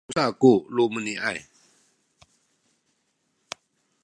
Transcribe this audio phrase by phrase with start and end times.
[0.07, 1.37] tusa ku lumeni’ay